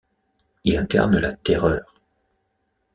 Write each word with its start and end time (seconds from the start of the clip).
Il 0.63 0.77
incarne 0.77 1.19
la 1.19 1.31
terreur. 1.33 1.93